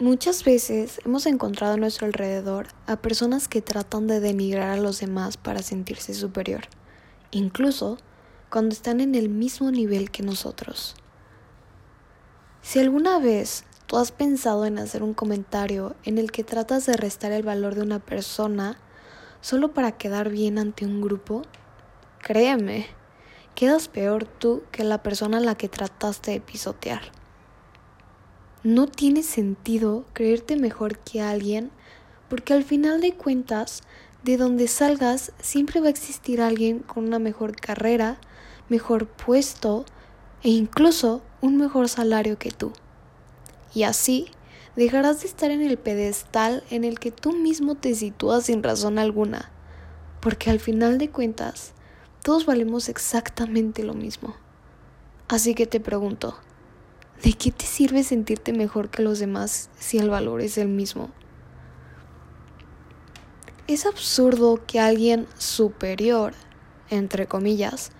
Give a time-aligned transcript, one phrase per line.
[0.00, 5.00] Muchas veces hemos encontrado a nuestro alrededor a personas que tratan de denigrar a los
[5.00, 6.62] demás para sentirse superior,
[7.32, 7.98] incluso
[8.48, 10.94] cuando están en el mismo nivel que nosotros.
[12.62, 16.96] Si alguna vez tú has pensado en hacer un comentario en el que tratas de
[16.96, 18.78] restar el valor de una persona
[19.42, 21.42] solo para quedar bien ante un grupo,
[22.22, 22.86] créeme,
[23.54, 27.19] quedas peor tú que la persona a la que trataste de pisotear.
[28.62, 31.70] No tiene sentido creerte mejor que alguien
[32.28, 33.82] porque al final de cuentas,
[34.22, 38.18] de donde salgas siempre va a existir alguien con una mejor carrera,
[38.68, 39.86] mejor puesto
[40.42, 42.72] e incluso un mejor salario que tú.
[43.74, 44.26] Y así
[44.76, 48.98] dejarás de estar en el pedestal en el que tú mismo te sitúas sin razón
[48.98, 49.50] alguna,
[50.20, 51.72] porque al final de cuentas,
[52.22, 54.36] todos valemos exactamente lo mismo.
[55.28, 56.36] Así que te pregunto,
[57.22, 61.10] ¿De qué te sirve sentirte mejor que los demás si el valor es el mismo?
[63.66, 66.32] Es absurdo que alguien superior,
[66.88, 67.90] entre comillas,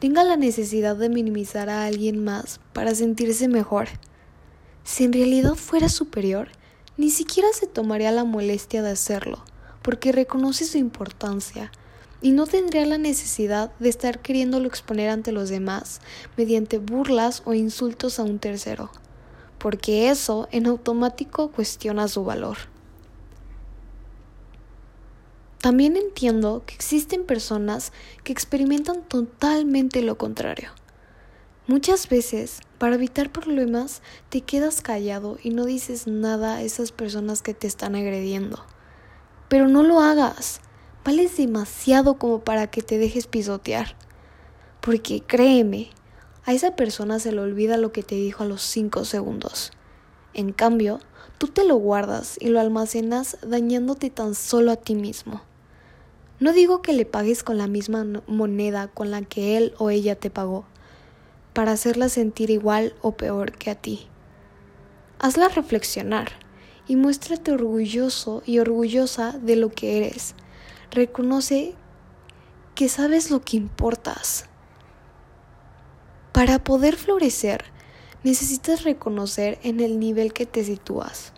[0.00, 3.86] tenga la necesidad de minimizar a alguien más para sentirse mejor.
[4.82, 6.48] Si en realidad fuera superior,
[6.96, 9.44] ni siquiera se tomaría la molestia de hacerlo,
[9.82, 11.70] porque reconoce su importancia
[12.20, 16.00] y no tendría la necesidad de estar queriéndolo exponer ante los demás
[16.36, 18.90] mediante burlas o insultos a un tercero,
[19.58, 22.58] porque eso en automático cuestiona su valor.
[25.60, 27.92] También entiendo que existen personas
[28.24, 30.70] que experimentan totalmente lo contrario.
[31.66, 37.42] Muchas veces, para evitar problemas, te quedas callado y no dices nada a esas personas
[37.42, 38.64] que te están agrediendo.
[39.48, 40.60] Pero no lo hagas
[41.08, 43.96] vales demasiado como para que te dejes pisotear.
[44.82, 45.88] Porque créeme,
[46.44, 49.72] a esa persona se le olvida lo que te dijo a los cinco segundos.
[50.34, 51.00] En cambio,
[51.38, 55.40] tú te lo guardas y lo almacenas dañándote tan solo a ti mismo.
[56.40, 60.14] No digo que le pagues con la misma moneda con la que él o ella
[60.14, 60.66] te pagó,
[61.54, 64.08] para hacerla sentir igual o peor que a ti.
[65.20, 66.32] Hazla reflexionar
[66.86, 70.34] y muéstrate orgulloso y orgullosa de lo que eres
[70.90, 71.74] Reconoce
[72.74, 74.46] que sabes lo que importas.
[76.32, 77.64] Para poder florecer,
[78.24, 81.32] necesitas reconocer en el nivel que te sitúas,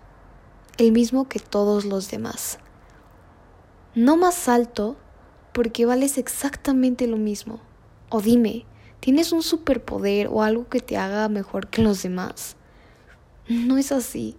[0.78, 2.58] el mismo que todos los demás.
[3.94, 4.96] No más alto,
[5.52, 7.60] porque vales exactamente lo mismo.
[8.08, 8.66] O dime,
[9.00, 12.56] ¿tienes un superpoder o algo que te haga mejor que los demás?
[13.48, 14.36] No es así.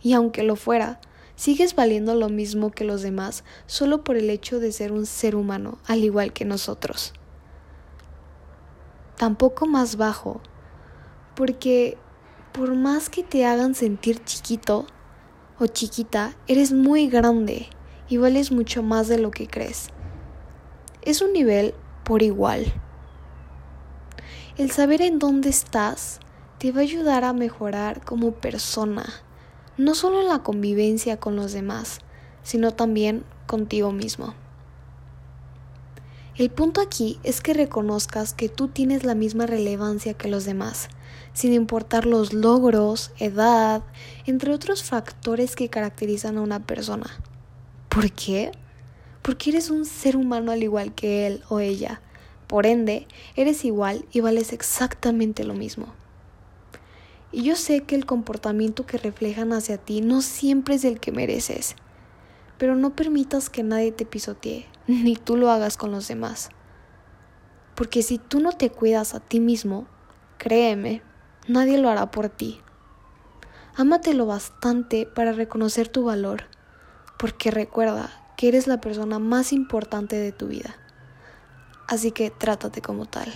[0.00, 1.00] Y aunque lo fuera,
[1.36, 5.36] sigues valiendo lo mismo que los demás solo por el hecho de ser un ser
[5.36, 7.12] humano, al igual que nosotros.
[9.16, 10.40] Tampoco más bajo,
[11.34, 11.96] porque
[12.52, 14.86] por más que te hagan sentir chiquito
[15.58, 17.68] o chiquita, eres muy grande
[18.08, 19.88] y vales mucho más de lo que crees.
[21.02, 22.72] Es un nivel por igual.
[24.56, 26.20] El saber en dónde estás
[26.58, 29.04] te va a ayudar a mejorar como persona
[29.76, 32.00] no solo en la convivencia con los demás,
[32.42, 34.34] sino también contigo mismo.
[36.36, 40.88] El punto aquí es que reconozcas que tú tienes la misma relevancia que los demás,
[41.32, 43.82] sin importar los logros, edad,
[44.26, 47.10] entre otros factores que caracterizan a una persona.
[47.88, 48.52] ¿Por qué?
[49.22, 52.02] Porque eres un ser humano al igual que él o ella.
[52.46, 55.86] Por ende, eres igual y vales exactamente lo mismo.
[57.32, 61.12] Y yo sé que el comportamiento que reflejan hacia ti no siempre es el que
[61.12, 61.76] mereces,
[62.58, 66.50] pero no permitas que nadie te pisotee, ni tú lo hagas con los demás.
[67.74, 69.86] Porque si tú no te cuidas a ti mismo,
[70.38, 71.02] créeme,
[71.46, 72.60] nadie lo hará por ti.
[73.76, 76.44] Ámate lo bastante para reconocer tu valor,
[77.18, 80.76] porque recuerda que eres la persona más importante de tu vida.
[81.86, 83.30] Así que trátate como tal.